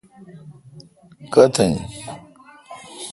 کتھ 1.33 1.59
این۔ 1.63 1.73